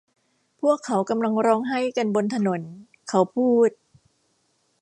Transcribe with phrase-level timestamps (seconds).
[0.61, 2.61] พวกเขากำลังร้องไห้กันบนถนน'
[3.09, 3.69] เขาพูด